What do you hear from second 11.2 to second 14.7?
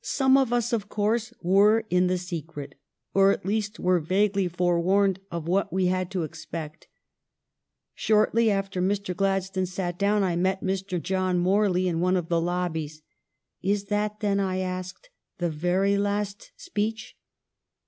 Morley in one of the lobbies." Is that, then," I